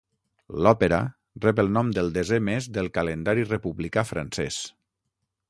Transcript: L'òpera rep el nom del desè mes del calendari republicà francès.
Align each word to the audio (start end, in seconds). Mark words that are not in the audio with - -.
L'òpera 0.67 1.01
rep 1.45 1.61
el 1.63 1.69
nom 1.75 1.91
del 1.97 2.09
desè 2.15 2.41
mes 2.49 2.69
del 2.79 2.91
calendari 2.97 3.47
republicà 3.53 4.07
francès. 4.15 4.61